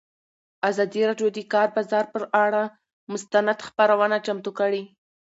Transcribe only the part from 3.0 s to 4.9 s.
مستند خپرونه چمتو کړې.